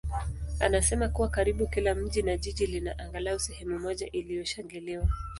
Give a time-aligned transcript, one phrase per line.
[0.59, 5.07] anasema kuwa karibu kila mji na jiji lina angalau sehemu moja iliyoshangiliwa.